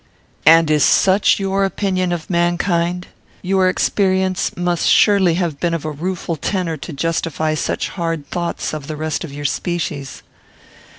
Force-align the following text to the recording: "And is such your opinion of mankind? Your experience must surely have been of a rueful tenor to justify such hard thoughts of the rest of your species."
"And 0.47 0.71
is 0.71 0.83
such 0.83 1.39
your 1.39 1.63
opinion 1.63 2.11
of 2.11 2.27
mankind? 2.27 3.09
Your 3.43 3.69
experience 3.69 4.51
must 4.57 4.87
surely 4.89 5.35
have 5.35 5.59
been 5.59 5.75
of 5.75 5.85
a 5.85 5.91
rueful 5.91 6.35
tenor 6.37 6.75
to 6.77 6.91
justify 6.91 7.53
such 7.53 7.89
hard 7.89 8.27
thoughts 8.27 8.73
of 8.73 8.87
the 8.87 8.97
rest 8.97 9.23
of 9.23 9.31
your 9.31 9.45
species." 9.45 10.23